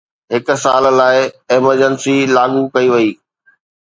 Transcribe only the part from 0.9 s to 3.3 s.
لاءِ ايمرجنسي لاڳو ڪئي وئي